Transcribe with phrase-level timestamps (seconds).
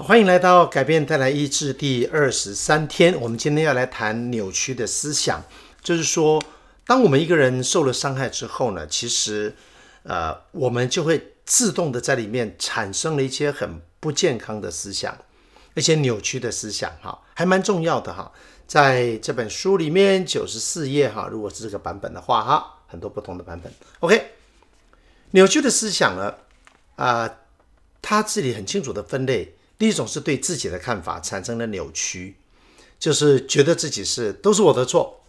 [0.00, 3.20] 欢迎来到改变带来医治第二十三天。
[3.20, 5.42] 我们今天要来谈扭曲的思想，
[5.82, 6.40] 就是说，
[6.86, 9.56] 当我们一个人受了伤害之后呢，其实，
[10.04, 15.18] 呃，我们就会自动的在里面产生了一些很不健康的思想，
[15.74, 18.30] 一些扭曲的思想，哈，还蛮重要的哈。
[18.68, 23.72] 在这本书里面，九十四页哈，如果是这个版本的话，哈，很多不同的版本。
[23.98, 24.30] OK，
[25.32, 26.34] 扭曲的思想呢，
[26.94, 27.38] 啊、呃，
[28.00, 29.56] 它这里很清楚的分类。
[29.78, 32.34] 第一种是对自己的看法产生了扭曲，
[32.98, 35.20] 就是觉得自己是都是我的错，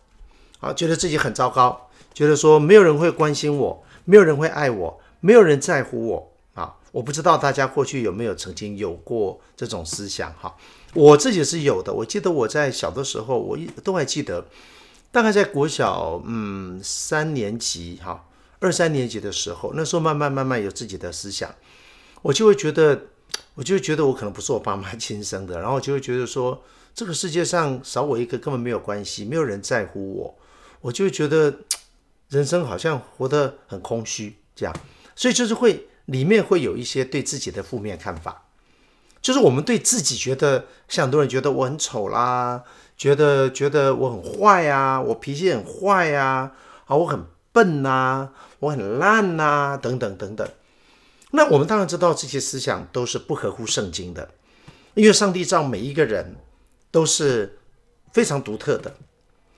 [0.60, 10.58] 啊，觉得自己很糟糕，觉得说没有人会关心我，没有人会爱我，没有人在乎我，啊，我不知道大家过去有没有曾经有过这种思想哈，
[10.96, 14.44] 我自己是有的，我记得我在小的时候，我一都还记得，
[15.12, 18.26] 大概在国小嗯三年级哈，
[18.58, 21.54] 二三年级的时候，那时候慢慢慢慢有自己的思想，
[22.24, 23.04] 我就会觉得。
[23.56, 26.64] 我就觉得我可能不是我爸妈亲生的，然后就会觉得说，
[26.96, 30.40] 这个世界上少我一个根本没有关系，没有人在乎我，
[30.82, 31.54] 我就会觉得
[32.30, 34.74] 人生好像活得很空虚，这样，
[35.16, 38.46] 所以就是会里面会有一些对自己的负面看法，
[39.22, 42.64] 就是我们对自己觉得，像很多人觉得我很丑啦，
[42.96, 46.54] 觉得觉得我很坏啊，我脾气很坏啊，
[46.86, 50.48] 啊，我很笨呐，我很烂呐，等等等等。
[51.32, 54.32] 那我们当然知道这些思想都是不合乎圣经的，
[54.96, 56.36] 因为上帝造每一个人
[56.90, 57.60] 都是
[58.12, 58.96] 非常独特的，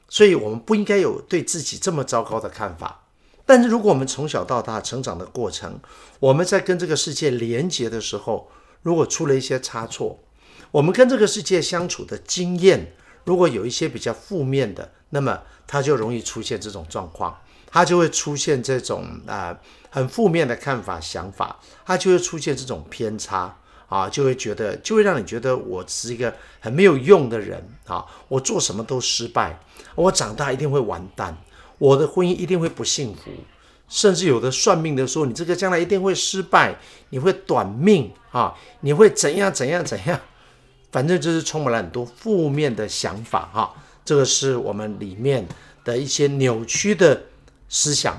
[0.09, 3.08] 所以我们不应该有对自己这么糟糕的看法。
[3.45, 5.80] 但是如果我们从小到大成长的过程，
[6.19, 10.19] 我们在跟这个世界连接的时候，如果出了一些差错，
[10.72, 12.94] 我们跟这个世界相处的经验
[13.25, 17.41] 如果有一些比较负面的，那么它就容易出现这种状况。
[17.72, 19.58] 他就会出现这种啊、
[19.89, 23.55] 很负面的看法想法，他就会出现这种偏差
[23.88, 29.57] 啊，就会觉得就会让你觉得我是一个很没有用的人啊，我做什么都失败，
[29.96, 31.38] 我长大一定会完蛋，
[31.78, 33.31] 我的婚姻一定会不幸福，
[33.88, 36.78] 甚至有的算命的说你这个将来一定会失败，
[37.09, 40.19] 你会短命啊，你会怎样怎样怎样，
[40.91, 43.73] 反正就是充满了很多负面的想法哈、
[44.03, 45.47] 这个是我们里面
[45.84, 47.23] 的一些扭曲的。
[47.72, 48.18] 思想，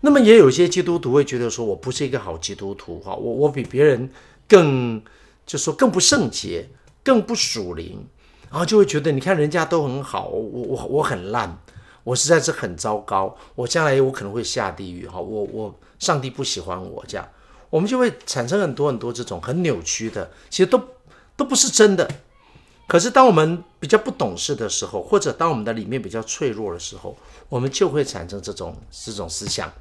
[0.00, 4.08] 那么也有一些基督徒会觉得说，我不是一个好基督徒哈，我我比别人
[4.48, 5.02] 更，
[5.44, 6.68] 就说更不圣洁，
[7.02, 8.06] 更不属灵，
[8.48, 11.58] 然后就会觉得，你看人家都很好，我我我很烂，
[12.04, 17.28] 我实在是很糟糕，我将来我可能会下地狱哈，我我上帝不喜欢我这样，
[17.68, 20.80] 我们就会产生很多很多这种很扭曲的，其实都
[21.36, 22.08] 都不是真的。
[22.88, 27.16] 可是，当我们比较不懂事的时候，或者当我们的里面比较脆弱的时候，
[27.48, 29.72] 我们就会产生这种这种思想。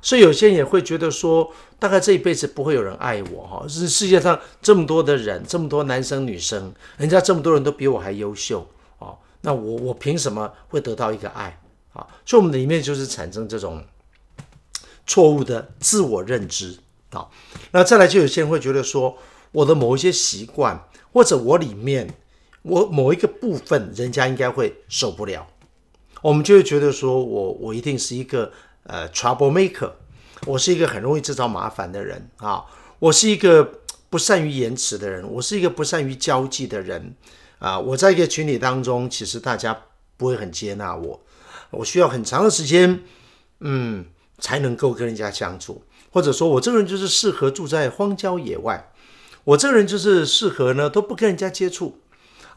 [0.00, 3.66] 所以，有些人也会觉得说，大概这一辈子不会有人爱我哈。
[3.66, 8.64] 是世界上这么多的人，这么多男生女生，人家这么多人都比我还优秀
[9.00, 11.60] 啊，那我我凭什么会得到一个爱
[11.92, 12.06] 啊？
[12.24, 13.82] 所以，我们里面就是产生这种
[15.06, 16.78] 错误的自我认知
[17.10, 17.26] 啊。
[17.72, 19.18] 那再来，就有些人会觉得说，
[19.50, 22.14] 我的某一些习惯，或者我里面。
[22.62, 25.46] 我某一个部分，人家应该会受不了，
[26.20, 29.92] 我们就会觉得说我，我一定是一个呃 trouble maker，
[30.46, 32.64] 我是一个很容易制造麻烦的人啊，
[32.98, 37.14] 我是一个不善于言辞的人，我是一个不善于交际的人
[37.58, 39.84] 啊，我在一个群体当中，其实大家
[40.18, 41.20] 不会很接纳我，
[41.70, 43.02] 我需要很长的时间，
[43.60, 44.04] 嗯，
[44.38, 48.92] 才能够跟人家相处，或者说我这个人就是适合住在荒郊野外，
[49.44, 51.96] 我这个人就是适合呢都不跟人家接触。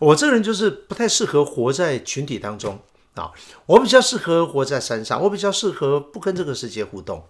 [0.04, 2.78] 我这个人就是不太适合活在群体当中
[3.16, 3.32] 啊，
[3.66, 7.24] 我比较适合活在山上，我比较适合不跟这个世界互动。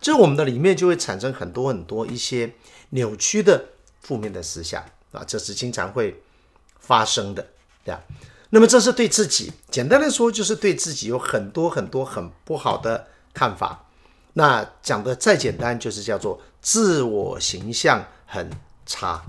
[0.00, 2.54] 这我们的里面就会产生很多很多一些
[2.90, 3.66] 扭曲的
[4.00, 6.20] 负面的思想啊，这是经常会
[6.80, 7.46] 发生的，
[7.84, 8.02] 对吧？
[8.50, 13.86] 那么这是对自己，简单的说就是对自己有很多很多很不好的看法。
[14.32, 18.50] 那讲的再简单，就是叫做自我形象很
[18.84, 19.22] 差。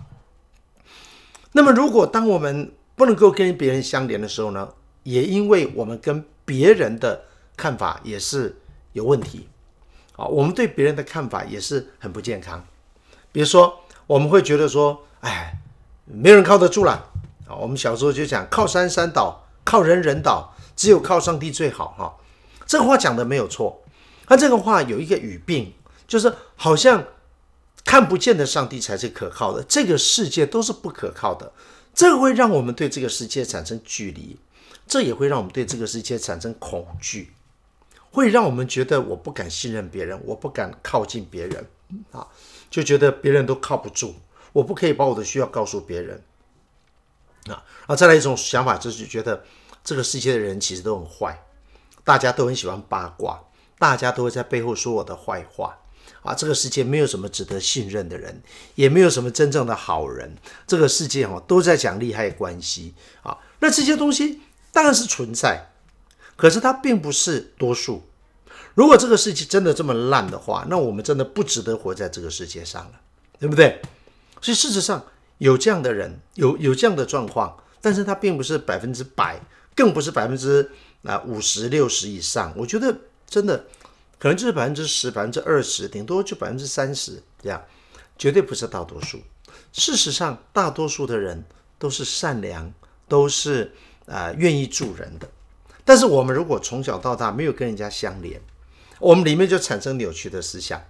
[1.55, 4.69] 那么，如果当我们不能够跟别人相连的时候呢，
[5.03, 8.57] 也因为我们跟别人的看法也是
[8.94, 9.47] 有问题，
[10.15, 12.65] 啊，我们对别人的看法也是很不健康。
[13.31, 15.59] 比如说，我们会觉得说，哎，
[16.05, 17.11] 没人靠得住了，
[17.47, 22.15] 啊，我们小时候就讲靠山山倒，靠人人倒，只有靠上帝最好，哈，
[22.65, 23.83] 这个话讲的没有错，
[24.25, 25.71] 他这个话有一个语病，
[26.07, 27.05] 就是好像。
[27.85, 31.51] 看不见的上帝才是可靠的，这个世界都是不可靠的，
[31.94, 34.38] 这会让我们对这个世界产生距离，
[34.88, 37.33] 这也会让我们对这个世界产生恐惧，
[38.09, 41.68] 会让我们觉得我不敢信任别人，我不敢靠近别人
[42.12, 42.27] 啊，
[42.69, 44.15] 就觉得别人都靠不住，
[44.53, 46.24] 我不可以把我的需要告诉别人
[47.45, 47.62] 啊。
[47.86, 49.44] 然后再来一种想法，就是觉得
[49.83, 51.45] 这个世界的人其实都很坏，
[52.03, 53.44] 大家都很喜欢八卦，
[53.77, 55.77] 大家都会在背后说我的坏话
[56.21, 56.33] 啊。
[56.33, 58.41] 这个世界没有什么值得信任的人，
[58.75, 60.35] 也没有什么真正的好人。
[60.67, 63.38] 这个世界哦都在讲利害关系啊。
[63.59, 64.41] 那这些东西
[64.71, 65.71] 当然是存在，
[66.35, 68.03] 可是它并不是多数。
[68.75, 73.01] 如果这个世界真的这么烂的话，那我们真的不值得活在这个世界上了，
[73.39, 73.79] 对不对？
[74.41, 75.05] 所以事实上
[75.38, 79.39] 有这样的人，有有这样的状况，但是他并不是百分之百，
[79.75, 80.71] 更不是百分之
[81.03, 82.51] 啊五十六十以上。
[82.57, 82.94] 我觉得
[83.29, 83.65] 真的
[84.24, 87.62] 可能就是百分之十、百分之二十，顶多就百分之三十这样，
[88.18, 89.20] 绝对不是大多数。
[89.74, 91.44] 事实上，大多数的人
[91.78, 92.74] 都是善良，
[93.10, 93.74] 都是
[94.06, 95.28] 啊、呃、愿意助人的。
[95.84, 98.40] 但是我们如果从小到大没有跟人家相连，
[99.02, 100.81] 我们里面就产生扭曲的思想，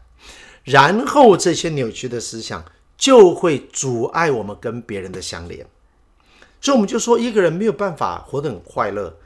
[0.63, 2.63] 然后这些扭曲的思想
[2.95, 5.65] 就会阻碍我们跟别人的相连，
[6.61, 9.17] 所以我们就说一个人没有办法活得很快乐。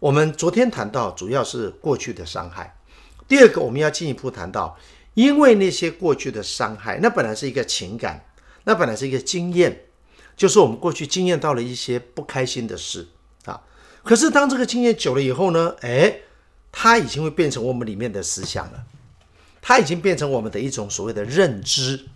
[0.00, 2.76] 我们昨天谈到主要是过去的伤害，
[3.32, 4.76] 第二个我们要进一步谈到，
[5.14, 8.26] 因为那些过去的伤害，那本来是一个情感，
[8.64, 9.86] 那本来是一个经验，
[10.36, 13.08] 就是我们过去经验到了一些不开心的事
[13.46, 13.62] 啊。
[14.04, 16.18] 可是当这个经验久了以后呢，哎。
[16.74, 18.84] 它已经会变成我们里面的思想了，
[19.60, 22.06] 它已经变成我们的一种所谓的认知，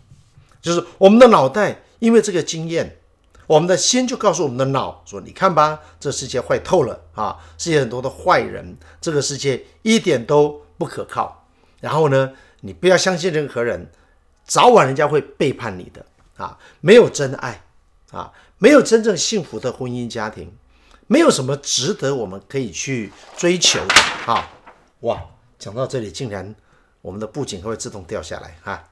[0.62, 2.98] 就是我们的脑袋因为这个经验，
[3.46, 7.36] 我们的心就告诉我们的脑说：“你看吧，这世界坏透了啊！
[7.58, 11.46] 世界很多的坏人，这个世界一点都不可靠。
[11.80, 13.90] 然后呢，你不要相信任何人，
[14.44, 16.04] 早晚人家会背叛你的
[16.36, 16.58] 啊！
[16.80, 17.62] 没有真爱
[18.12, 20.52] 啊，没有真正幸福的婚姻家庭。”
[21.08, 23.94] 没有什么值得我们可以去追求的
[24.26, 24.50] 啊！
[25.02, 25.22] 哇，
[25.56, 26.52] 讲到这里，竟然
[27.00, 28.88] 我们的布景会自动掉下来啊！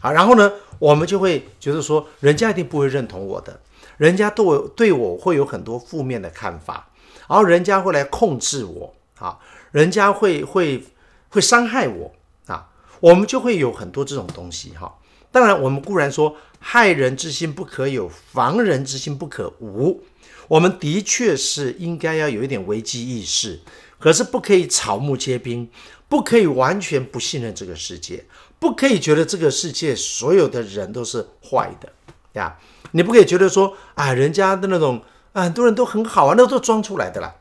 [0.00, 0.50] 啊，然后呢，
[0.80, 3.60] 我们就会觉得说，人家一定不会认同我的，
[3.96, 6.88] 人家对我对我会有很多负面的看法，
[7.28, 9.38] 然后人家会来控制我啊，
[9.70, 10.84] 人家会会
[11.32, 12.12] 会伤害我
[12.46, 12.68] 啊，
[13.00, 14.98] 我们就会有很多这种东西哈。
[15.30, 20.02] 当然，我们固然说害人之心不可有，防人之心不可无。
[20.48, 23.60] 我们的确是应该要有一点危机意识，
[23.98, 25.70] 可是不可以草木皆兵，
[26.06, 28.26] 不可以完全不信任这个世界，
[28.58, 31.90] 不可以觉得这个世界所有的人都是坏的
[32.34, 32.58] 呀。
[32.90, 35.00] 你不可以觉得说啊，人家的那种
[35.32, 37.34] 啊，很多人都很好啊，那都装出来的啦。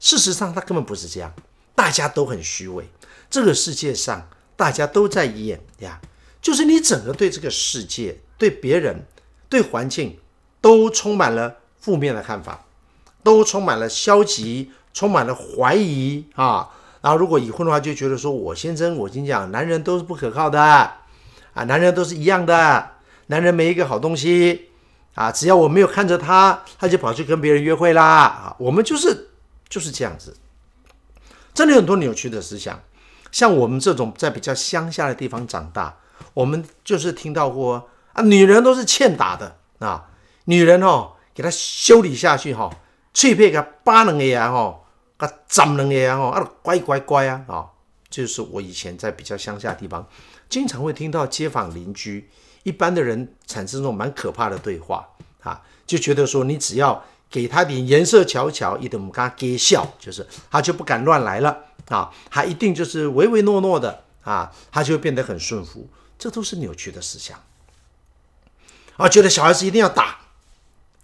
[0.00, 1.34] 事实上，他根本不是这样，
[1.74, 2.88] 大家都很虚伪。
[3.34, 6.00] 这个世界上大家都在演呀，
[6.40, 9.04] 就是你整个对这个世界、对别人、
[9.48, 10.20] 对环境
[10.60, 11.56] 都充满了。
[11.80, 12.64] 负面的看法，
[13.24, 16.70] 都充满了消极，充满了怀疑啊。
[17.02, 21.02] 然后如果已婚的话，就觉得说我先生，我跟你讲，男人都是不可靠的啊，
[21.64, 22.92] 男人都是一样的，
[23.26, 24.70] 男人没一个好东西
[25.14, 25.32] 啊。
[25.32, 28.56] 只要我没有看着他，他就跑去跟别人约会啦啊。
[28.60, 29.30] 我们就是
[29.68, 30.36] 就是这样子，
[31.52, 32.80] 真的有很多扭曲的思想。
[33.34, 35.98] 像我们这种在比较乡下的地方长大，
[36.34, 40.08] 我们就是听到过啊，女人都是欠打的啊，
[40.44, 41.10] 女人哦。
[41.34, 42.70] 给她修理下去哈，
[43.12, 44.82] 脆片给他扒两下哈，
[45.18, 47.66] 给他斩两下哈，啊乖乖乖啊啊！
[48.08, 50.06] 就是我以前在比较乡下的地方，
[50.48, 52.30] 经常会听到街坊邻居
[52.62, 55.08] 一般的人产生这种蛮可怕的对话
[55.42, 57.02] 啊，就觉得说你只要
[57.34, 67.42] 给他点颜色瞧瞧，一等我们跟他给笑，就是他就不敢乱来了啊，他一定就是唯唯诺诺的啊，他就会变得很顺服，这都是扭曲的思想
[68.96, 70.20] 啊，觉得小孩子一定要打。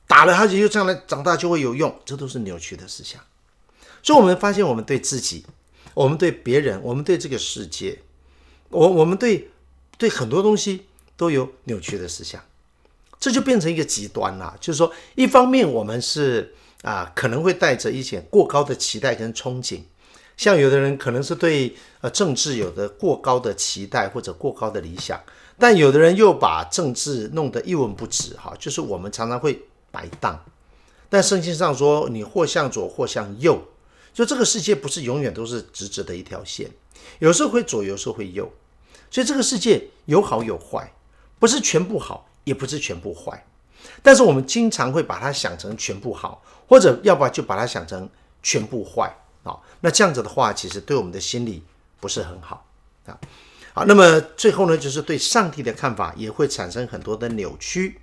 [0.06, 3.20] 打了他就又将来长大就会有用，这都是扭曲的思想。
[4.00, 5.44] 所以，我们发现，我们对自己，
[5.94, 7.98] 我们对别人，我们对这个世界，
[8.68, 9.50] 我我们对
[9.98, 12.40] 对很多东西都有扭曲的思想，
[13.20, 14.56] 这就变成一个极端了。
[14.58, 19.82] 就是说，一方面我们是啊，可能会带着一些过高的期待跟憧憬，
[20.36, 25.20] 像有的人可能是对呃政治有的过高的期待或者过高的理想，
[25.58, 28.34] 但有的人又把政治弄得一文不值。
[28.34, 29.62] 哈，就是我们常常会。
[29.92, 30.38] 摆荡，
[31.08, 33.60] 但圣经上说，你或向左，或向右，
[34.14, 36.70] 就这个世界不是永远都是直直的一条线，
[37.18, 38.48] 有时候会左，有时候会右，
[39.10, 40.92] 所以这个世界有好有坏，
[41.40, 43.44] 不是全部好，也不是全部坏，
[44.02, 48.08] 但是我们经常会把它想成全部好，或者要不然就把它想成
[48.42, 51.62] 全部坏啊，那这样子的话，其实对我们的心理
[52.00, 52.66] 不是很好
[53.06, 53.18] 啊。
[53.72, 58.00] 好，那么最后呢，就是对上帝的看法也会产生很多的扭曲。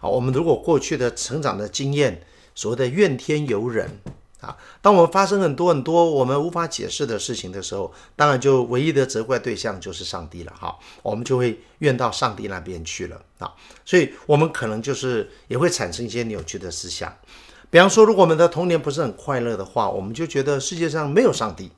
[0.00, 4.00] 好，我们如果过去的成长的经验，所谓的怨天尤人
[4.40, 4.56] 啊。
[4.80, 10.78] 当我们发生很多很多我们无法解释的事情的时候，当然就唯一的责怪对象就是上帝了哈。
[11.02, 13.52] 我们就会怨到上帝那边去了啊。
[13.84, 17.16] 所以，我们可能就是也会产生一些扭曲的思想。
[17.70, 21.70] 比方说，如果我们的童年不是很快乐的话，我们就觉得世界上没有上帝，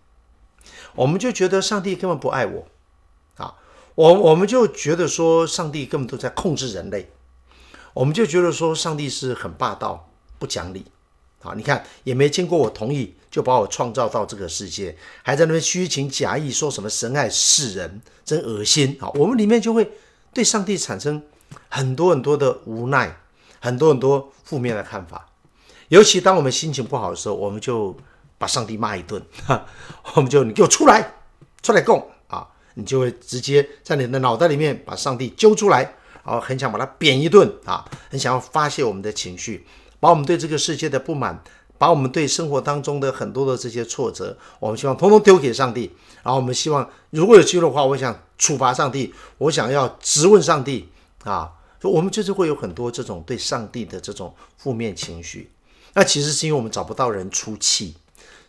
[0.94, 2.66] 我们就觉得上帝根本不爱我
[3.36, 3.54] 啊。
[3.96, 7.10] 我我们就觉得说，上帝根本都在控制人类。
[7.92, 10.86] 我们就觉得说，上帝是很霸道、不讲理，
[11.42, 19.08] 啊，你看也没经过我同意就把我创造到这个世界，还在那边虚情假意说什么神爱世人，真恶心啊！
[19.14, 19.90] 我们里面就会
[20.34, 21.22] 对上帝产生
[21.68, 23.16] 很多很多的无奈，
[23.60, 25.28] 很多很多负面的看法。
[25.88, 27.96] 尤其当我们心情不好的时候，我们就
[28.36, 29.66] 把上帝骂一顿，哈，
[30.14, 31.14] 我们就你给我出来，
[31.62, 32.46] 出来供啊！
[32.74, 35.94] 你就会直接在你的脑袋里面把上帝揪出来。
[36.22, 39.66] 然后很想把他扁一顿啊，很想要发泄我们的情绪，
[40.00, 41.40] 把我们对这个世界的不满，
[41.78, 45.92] 把我们对生活当中的很多的这些挫折，我们希望通通丢给上帝。
[46.22, 50.88] 然后我们希望，如果有机会的话，我想处罚上帝，我想要质问上帝
[51.24, 51.52] 啊。
[51.80, 55.50] 所以我们就是会有很多这种对上帝的这种负面情绪。
[55.94, 57.94] 那其实是因为我们找不到人出气，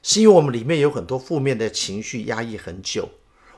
[0.02, 3.08] 是因为我们里面有很多负面的情绪压抑很久，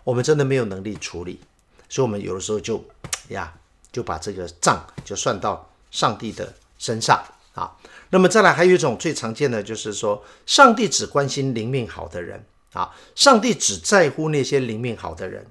[0.03, 1.39] 我们真的没有能力处理，
[1.87, 2.83] 所以我们有的时候就
[3.29, 3.53] 呀。
[3.93, 7.23] 就把这个账就算到上帝的身上
[7.53, 7.75] 啊。
[8.09, 15.45] 那么再来，还有一种最常见的就是说，上帝只关心灵命好的人啊，上帝只在乎那些灵命好的人。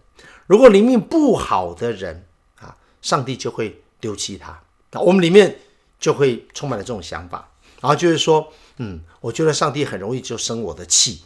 [0.47, 2.25] 如果灵命不好的人
[2.61, 4.62] 啊，上帝就会丢弃他。
[4.92, 5.59] 那我们里面
[5.99, 7.49] 就会充满了这种想法，
[7.80, 11.23] 然后就是说，嗯，我觉得上帝很容易就生我的气，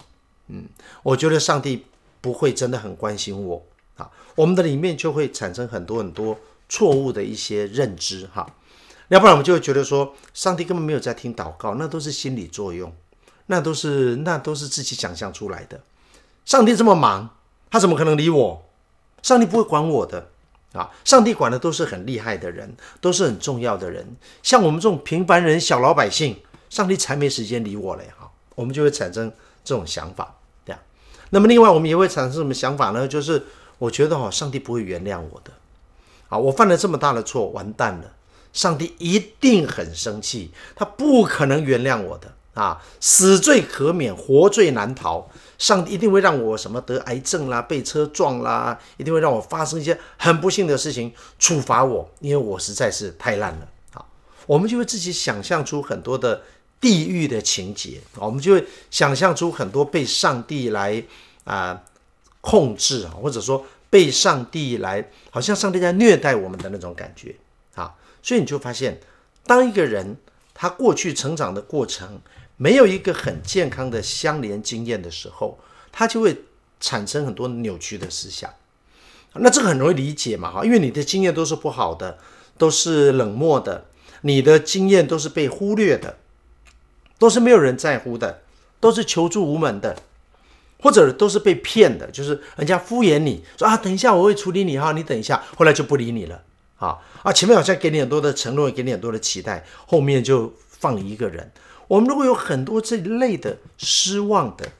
[0.48, 0.66] 嗯，
[1.02, 1.84] 我觉得上帝
[2.20, 3.66] 不会真的很关心我
[3.96, 4.10] 啊。
[4.34, 6.38] 我们的里面就会产生很多很多。
[6.68, 8.44] 错误的一些认知，哈，
[9.08, 12.92] 要不然我们就会觉得说，上帝根本没有在听祷告，那都是心理作用，
[13.46, 15.80] 那都是那都是自己想象出来的。
[16.44, 17.30] 上帝这么忙，
[17.70, 18.62] 他怎么可能理我？
[19.22, 20.28] 上帝不会管我的
[20.72, 20.90] 啊！
[21.04, 26.36] 上帝管的都是很厉害的人，都是很重要的人，像我们这种平凡人、小老百姓，
[26.70, 28.08] 上帝才没时间理我嘞！
[28.16, 29.32] 哈，我们就会产生
[29.64, 30.80] 这种想法，对啊。
[31.30, 33.08] 那么另外，我们也会产生什么想法呢？
[33.08, 33.44] 就是
[33.78, 35.52] 我觉得哈，上帝不会原谅我的。
[36.28, 38.12] 啊，我犯了这么大的错，完蛋了！
[38.56, 42.82] 上帝一定很生气，他不可能原谅我的啊！
[42.98, 45.30] 死罪可免，活罪难逃。
[45.58, 53.68] 上帝一定会让我什么得癌症啦，被车撞啦，一定会让我发生一些很不幸的事情，处罚我，因为我实在是太烂了。
[53.92, 54.02] 啊，
[54.46, 56.40] 我们就会自己想象出很多的
[56.80, 61.04] 地狱的情节，我们就会想象出很多被上帝来
[61.44, 61.82] 啊、
[62.40, 63.64] 控制啊，或者说。
[63.88, 67.34] 被上帝来，好像上帝在虐待我们的那种感觉，
[68.26, 68.98] 所以你就发现，
[69.44, 70.16] 当一个人
[70.52, 72.20] 他过去成长的过程
[72.56, 75.60] 没有一个很健康的相连经验的时候，
[75.92, 76.42] 他就会
[76.80, 78.52] 产生很多扭曲的思想。
[79.34, 82.18] 那这个很容易理解嘛，哈，因为你的经验都是不好的，
[82.58, 83.86] 都是冷漠的，
[84.22, 86.18] 你的经验都是被忽略的，
[87.20, 88.42] 都是没有人在乎的，
[88.80, 89.96] 都是求助无门的。
[90.80, 96.42] 或者都是被骗的，就是人家敷衍你说啊，等一下我会处理你哈，你等一下，后来就不理你了
[96.76, 101.52] 啊啊，前面好像给你很多的承诺，给你很多的期待，后面就放你一个人。
[101.88, 104.72] 我们如果有很多这一类的失望的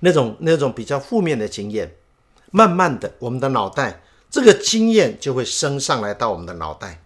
[0.00, 1.96] 那种那种比较负面的经验，
[2.50, 7.02] 慢慢的我们的脑袋这个经验就会升上来到我们的脑袋，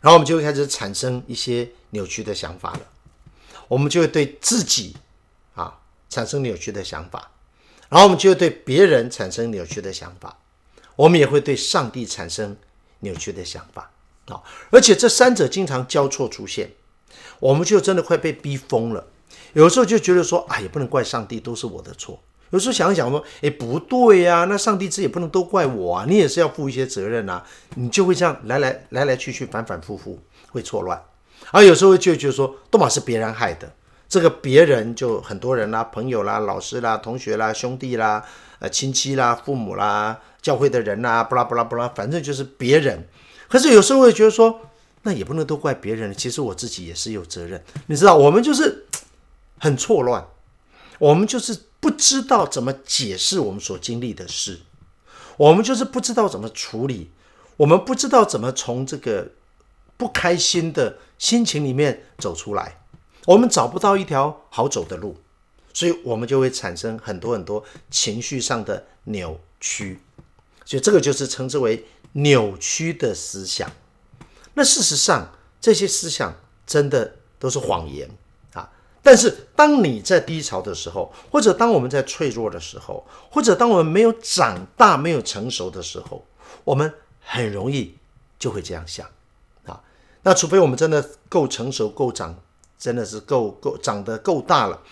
[0.00, 2.80] 然后我们就会开始产生一些扭曲的想法了，
[3.68, 4.96] 我们就会对自己
[5.54, 5.78] 啊。
[6.08, 7.32] 产生扭曲的想法，
[7.88, 10.38] 然后我们就会对别人产生扭曲的想法，
[10.94, 12.56] 我们也会对上帝产生
[13.06, 13.90] 扭曲的想法
[14.26, 14.42] 啊！
[14.70, 16.72] 而且这三者经常交错出现，
[17.38, 19.06] 我们就真的快被逼疯了。
[19.52, 22.20] 有时候就觉得说，啊，也不能怪上帝，都是我的错。
[22.50, 27.44] 有时候想一想说，哎，不对呀，那上帝这也不能都怪我啊，你也是要负一些责任啊。
[27.74, 30.18] 你就会这样来来来来去去，反反复复，
[30.50, 31.02] 会错乱。
[31.52, 33.72] 而有时候就觉得说，都嘛是别人害的。
[34.08, 38.24] 这个别人就很多人啦，朋友啦、老师啦、同学啦、兄弟啦、
[38.60, 43.08] 呃亲戚啦、父母啦、教会的人啦，不啦不啦不啦，反正就是别人。
[43.48, 44.60] 可是有时候会觉得说，
[45.02, 47.62] 那也不能都怪别人，其实我自己也是有责任。
[47.86, 48.86] 你知道，我们就是
[49.58, 50.26] 很错乱，
[50.98, 54.60] 我们就是不知道怎么解释我们所经历的事，
[55.36, 57.10] 我们就是不知道怎么处理，
[57.56, 59.32] 我们不知道怎么从这个
[59.96, 62.80] 不开心的心情里面走出来。
[63.26, 65.16] 我们找不到一条好走的路，
[65.74, 70.00] 所以我们就会产生很多很多情绪上的扭曲，
[70.64, 73.70] 所以这个就是称之为扭曲的思想。
[74.54, 76.34] 那事实上，这些思想
[76.66, 78.08] 真的都是谎言
[78.54, 78.70] 啊！
[79.02, 86.24] 但是当你在低潮的时候，或者当我们在脆弱的时候，或者当我们没有长大、没有成熟的时候，
[86.64, 87.98] 我们很容易
[88.38, 89.06] 就会这样想
[89.66, 89.82] 啊。
[90.22, 92.40] 那除非我们真的够成熟、够长，
[92.78, 94.82] 真的是够够长得够大了，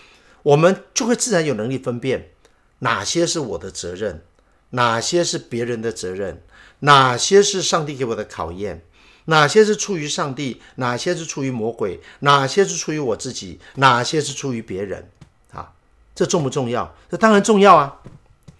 [0.43, 2.31] 我们就会自然有能力分辨
[2.79, 4.23] 哪些是我的责任，
[4.71, 6.41] 哪些是别人的责任，
[6.79, 8.83] 哪些是上帝给我的考验。
[9.27, 10.61] 哪些是出于上帝？
[10.75, 11.99] 哪些是出于魔鬼？
[12.19, 13.59] 哪些是出于我自己？
[13.75, 15.09] 哪些是出于别人？
[15.51, 15.73] 啊，
[16.13, 16.93] 这重不重要？
[17.09, 18.01] 这当然重要啊！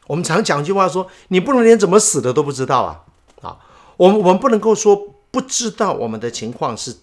[0.08, 3.06] 我们常讲一句话说：“你不能连怎么死的都不知道啊！”
[3.48, 3.60] 啊，
[3.98, 6.98] 我们我们不能够说不知道我们的情况是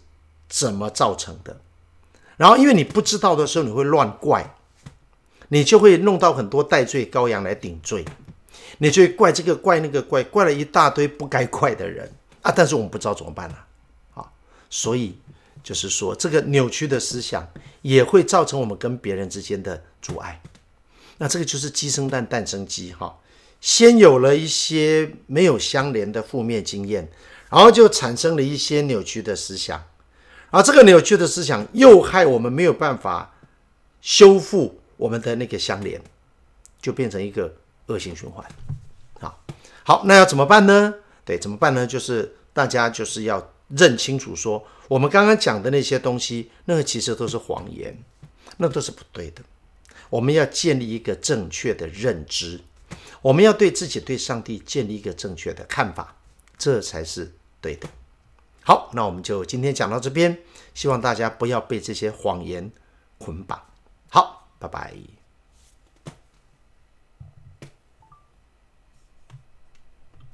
[0.49, 1.61] 怎么造成的。
[2.37, 4.55] 然后，因为你不知道的时候，你会乱怪，
[5.49, 8.05] 你就会弄到很多代罪羔羊来顶罪，
[8.79, 12.11] 你就会怪这个怪那个怪，怪了一大堆不该怪的人。
[12.43, 12.53] 啊！
[12.55, 13.57] 但是我们不知道怎么办呢？
[14.15, 14.27] 啊，
[14.69, 15.17] 所以
[15.63, 17.49] 就是说，这个扭曲的思想
[17.83, 20.43] 也会造成我们跟别人之间的阻碍。
[21.19, 23.17] 那这个就是鸡生蛋，蛋生鸡，哈。
[23.61, 27.09] 先有了一些没有相连的负面经验，
[27.49, 29.85] 然后就产生了一些扭曲的思想，
[30.53, 33.35] 而这个扭曲的思想又害我们没有办法
[34.03, 36.01] 修复我们的那个相连，
[36.81, 37.53] 就变成一个
[37.87, 38.47] 恶性循环。
[39.19, 39.43] 好，
[39.83, 40.95] 好，那要怎么办呢？
[41.25, 41.87] 对，怎么办呢？
[41.87, 47.97] 就是大家就是要认清楚说，我们刚刚讲的那些东西，那个其实都是谎言，
[48.59, 49.41] 那都是不对的。
[50.11, 52.61] 我们要建立一个正确的认知，
[53.23, 56.15] 我们要对自己、对上帝建立一个正确的看法，
[56.59, 57.89] 这才是对的。
[58.65, 60.39] 好，那我们就今天讲到这边，
[60.75, 62.71] 希望大家不要被这些谎言
[63.19, 63.61] 捆绑。
[64.09, 65.22] 好，拜拜。